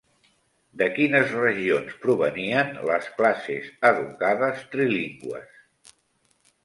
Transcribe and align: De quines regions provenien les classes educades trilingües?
De 0.81 0.85
quines 0.93 1.33
regions 1.39 1.91
provenien 2.05 2.73
les 2.91 3.11
classes 3.19 3.69
educades 3.93 4.65
trilingües? 4.73 5.93